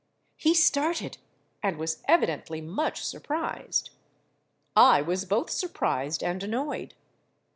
He 0.35 0.55
started 0.55 1.19
and 1.61 1.77
was 1.77 2.01
evidently 2.07 2.59
much 2.59 3.05
surprised: 3.05 3.91
I 4.75 4.99
was 5.03 5.25
both 5.25 5.51
surprised 5.51 6.23
and 6.23 6.41
annoyed. 6.41 6.95